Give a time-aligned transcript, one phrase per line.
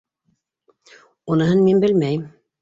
[1.35, 2.25] Уныһын мин белмәйем.